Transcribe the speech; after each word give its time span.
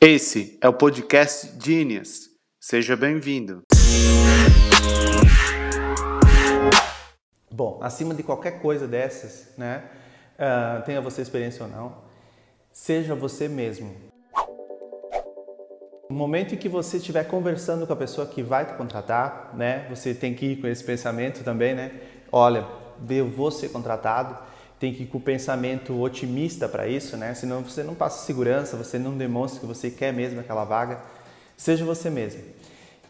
Esse 0.00 0.56
é 0.62 0.68
o 0.68 0.72
podcast 0.72 1.54
Genius. 1.60 2.30
Seja 2.60 2.96
bem-vindo. 2.96 3.62
Bom, 7.50 7.80
acima 7.82 8.14
de 8.14 8.22
qualquer 8.22 8.60
coisa 8.60 8.86
dessas, 8.86 9.48
né? 9.58 9.90
Uh, 10.38 10.84
tenha 10.84 11.00
você 11.00 11.20
experiência 11.20 11.64
ou 11.64 11.68
não, 11.68 11.96
seja 12.70 13.16
você 13.16 13.48
mesmo. 13.48 13.92
No 16.08 16.14
momento 16.14 16.54
em 16.54 16.58
que 16.58 16.68
você 16.68 16.98
estiver 16.98 17.24
conversando 17.24 17.84
com 17.84 17.92
a 17.92 17.96
pessoa 17.96 18.24
que 18.24 18.40
vai 18.40 18.66
te 18.66 18.74
contratar, 18.74 19.52
né? 19.56 19.84
Você 19.90 20.14
tem 20.14 20.32
que 20.32 20.46
ir 20.46 20.60
com 20.60 20.68
esse 20.68 20.84
pensamento 20.84 21.42
também, 21.42 21.74
né? 21.74 21.90
Olha, 22.30 22.64
eu 23.10 23.28
vou 23.28 23.50
ser 23.50 23.70
contratado. 23.70 24.38
Tem 24.78 24.94
que 24.94 25.02
ir 25.02 25.06
com 25.06 25.18
o 25.18 25.20
pensamento 25.20 26.00
otimista 26.00 26.68
para 26.68 26.86
isso, 26.86 27.16
né? 27.16 27.34
Senão 27.34 27.62
você 27.62 27.82
não 27.82 27.94
passa 27.94 28.24
segurança, 28.24 28.76
você 28.76 28.98
não 28.98 29.16
demonstra 29.16 29.60
que 29.60 29.66
você 29.66 29.90
quer 29.90 30.12
mesmo 30.12 30.40
aquela 30.40 30.64
vaga. 30.64 31.00
Seja 31.56 31.84
você 31.84 32.08
mesmo. 32.08 32.42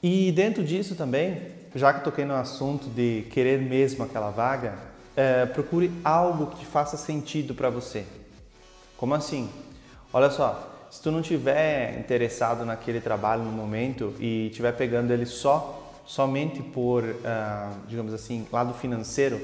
E 0.03 0.33
dentro 0.33 0.65
disso 0.65 0.95
também, 0.95 1.53
já 1.75 1.93
que 1.93 2.05
toquei 2.05 2.25
no 2.25 2.35
assunto 2.35 2.89
de 2.89 3.27
querer 3.31 3.61
mesmo 3.61 4.05
aquela 4.05 4.31
vaga, 4.31 4.75
é, 5.17 5.45
procure 5.47 5.91
algo 6.05 6.47
que 6.47 6.65
faça 6.65 6.97
sentido 6.97 7.55
para 7.55 7.69
você. 7.69 8.05
Como 8.97 9.15
assim? 9.15 9.51
Olha 10.13 10.31
só, 10.31 10.87
se 10.91 11.03
tu 11.03 11.11
não 11.11 11.21
tiver 11.21 11.99
interessado 11.99 12.65
naquele 12.65 13.01
trabalho 13.01 13.43
no 13.43 13.53
momento 13.53 14.15
e 14.19 14.51
tiver 14.55 14.73
pegando 14.73 15.13
ele 15.13 15.27
só 15.27 16.03
somente 16.07 16.63
por, 16.63 17.05
uh, 17.05 17.77
digamos 17.87 18.15
assim, 18.15 18.47
lado 18.51 18.73
financeiro, 18.73 19.39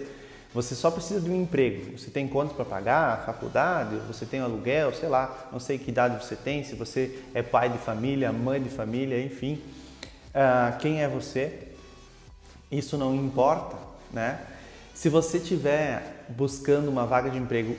você 0.54 0.76
só 0.76 0.88
precisa 0.88 1.20
de 1.20 1.28
um 1.28 1.42
emprego. 1.42 1.98
Você 1.98 2.10
tem 2.10 2.28
contas 2.28 2.54
para 2.54 2.64
pagar, 2.64 3.26
faculdade, 3.26 3.96
você 4.06 4.24
tem 4.24 4.38
aluguel, 4.38 4.94
sei 4.94 5.08
lá, 5.08 5.48
não 5.50 5.58
sei 5.58 5.78
que 5.78 5.90
idade 5.90 6.24
você 6.24 6.36
tem, 6.36 6.62
se 6.62 6.76
você 6.76 7.18
é 7.34 7.42
pai 7.42 7.68
de 7.68 7.78
família, 7.78 8.32
mãe 8.32 8.62
de 8.62 8.68
família, 8.68 9.20
enfim, 9.20 9.60
uh, 10.30 10.78
quem 10.78 11.02
é 11.02 11.08
você? 11.08 11.68
Isso 12.70 12.96
não 12.96 13.14
importa, 13.16 13.76
né? 14.12 14.40
Se 14.94 15.08
você 15.08 15.38
estiver 15.38 16.24
buscando 16.28 16.88
uma 16.88 17.04
vaga 17.04 17.28
de 17.28 17.36
emprego 17.36 17.76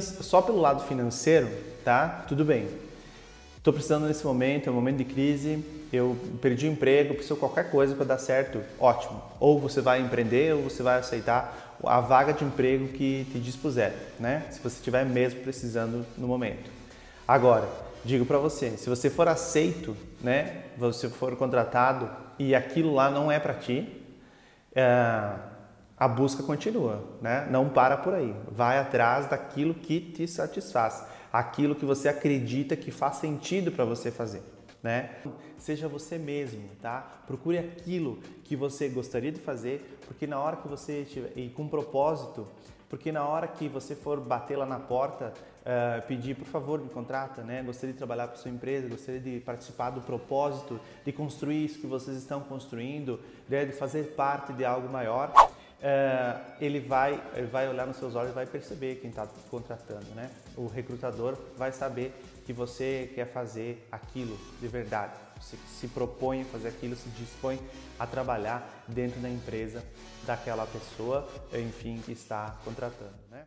só 0.00 0.40
pelo 0.40 0.60
lado 0.60 0.84
financeiro, 0.84 1.50
tá? 1.84 2.24
Tudo 2.26 2.46
bem. 2.46 2.66
Estou 3.64 3.72
precisando 3.72 4.06
nesse 4.06 4.22
momento, 4.26 4.68
é 4.68 4.70
um 4.70 4.74
momento 4.74 4.98
de 4.98 5.06
crise, 5.06 5.64
eu 5.90 6.18
perdi 6.42 6.68
o 6.68 6.72
emprego, 6.72 7.14
preciso 7.14 7.34
qualquer 7.36 7.70
coisa 7.70 7.94
para 7.96 8.04
dar 8.04 8.18
certo, 8.18 8.60
ótimo. 8.78 9.22
Ou 9.40 9.58
você 9.58 9.80
vai 9.80 10.02
empreender 10.02 10.54
ou 10.54 10.64
você 10.64 10.82
vai 10.82 10.98
aceitar 10.98 11.78
a 11.82 11.98
vaga 11.98 12.34
de 12.34 12.44
emprego 12.44 12.88
que 12.88 13.26
te 13.32 13.40
dispuser, 13.40 13.94
né? 14.20 14.44
Se 14.50 14.60
você 14.60 14.76
estiver 14.76 15.06
mesmo 15.06 15.40
precisando 15.40 16.04
no 16.18 16.28
momento. 16.28 16.70
Agora, 17.26 17.66
digo 18.04 18.26
para 18.26 18.36
você, 18.36 18.76
se 18.76 18.90
você 18.90 19.08
for 19.08 19.28
aceito, 19.28 19.96
né? 20.20 20.64
Você 20.76 21.08
for 21.08 21.34
contratado 21.34 22.10
e 22.38 22.54
aquilo 22.54 22.92
lá 22.92 23.10
não 23.10 23.32
é 23.32 23.40
para 23.40 23.54
ti, 23.54 24.04
é, 24.74 25.30
a 25.96 26.06
busca 26.06 26.42
continua, 26.42 27.02
né? 27.22 27.48
Não 27.50 27.70
para 27.70 27.96
por 27.96 28.12
aí. 28.12 28.36
Vai 28.46 28.78
atrás 28.78 29.26
daquilo 29.26 29.72
que 29.72 30.00
te 30.00 30.28
satisfaz, 30.28 31.06
aquilo 31.34 31.74
que 31.74 31.84
você 31.84 32.08
acredita 32.08 32.76
que 32.76 32.92
faz 32.92 33.16
sentido 33.16 33.72
para 33.72 33.84
você 33.84 34.08
fazer, 34.08 34.40
né? 34.80 35.16
Seja 35.58 35.88
você 35.88 36.16
mesmo, 36.16 36.62
tá? 36.80 37.22
Procure 37.26 37.58
aquilo 37.58 38.20
que 38.44 38.54
você 38.54 38.88
gostaria 38.88 39.32
de 39.32 39.40
fazer, 39.40 39.98
porque 40.06 40.28
na 40.28 40.38
hora 40.38 40.54
que 40.58 40.68
você 40.68 41.02
tiver 41.02 41.32
e 41.34 41.48
com 41.48 41.66
propósito, 41.66 42.46
porque 42.88 43.10
na 43.10 43.26
hora 43.26 43.48
que 43.48 43.66
você 43.66 43.96
for 43.96 44.20
bater 44.20 44.56
lá 44.56 44.64
na 44.64 44.78
porta, 44.78 45.34
uh, 45.62 46.06
pedir, 46.06 46.36
por 46.36 46.46
favor, 46.46 46.80
me 46.80 46.88
contrata, 46.88 47.42
né? 47.42 47.64
Gostaria 47.64 47.92
de 47.92 47.98
trabalhar 47.98 48.28
para 48.28 48.36
sua 48.36 48.52
empresa, 48.52 48.86
gostaria 48.86 49.20
de 49.20 49.40
participar 49.40 49.90
do 49.90 50.02
propósito, 50.02 50.78
de 51.04 51.10
construir 51.10 51.64
isso 51.64 51.80
que 51.80 51.86
vocês 51.88 52.16
estão 52.16 52.42
construindo, 52.42 53.18
né? 53.48 53.64
de 53.64 53.72
fazer 53.72 54.14
parte 54.14 54.52
de 54.52 54.64
algo 54.64 54.88
maior 54.88 55.32
é, 55.86 56.40
ele, 56.62 56.80
vai, 56.80 57.22
ele 57.34 57.46
vai 57.46 57.68
olhar 57.68 57.86
nos 57.86 57.98
seus 57.98 58.14
olhos 58.14 58.30
e 58.30 58.34
vai 58.34 58.46
perceber 58.46 58.94
quem 58.96 59.10
está 59.10 59.28
contratando, 59.50 60.06
né? 60.14 60.30
O 60.56 60.66
recrutador 60.66 61.36
vai 61.58 61.72
saber 61.72 62.14
que 62.46 62.54
você 62.54 63.12
quer 63.14 63.26
fazer 63.26 63.86
aquilo 63.92 64.38
de 64.62 64.66
verdade. 64.66 65.12
Você 65.38 65.58
se 65.78 65.86
propõe 65.88 66.40
a 66.40 66.44
fazer 66.46 66.68
aquilo, 66.68 66.96
se 66.96 67.10
dispõe 67.10 67.60
a 67.98 68.06
trabalhar 68.06 68.66
dentro 68.88 69.20
da 69.20 69.28
empresa 69.28 69.84
daquela 70.26 70.66
pessoa, 70.66 71.28
enfim, 71.52 72.00
que 72.02 72.12
está 72.12 72.56
contratando, 72.64 73.18
né? 73.30 73.46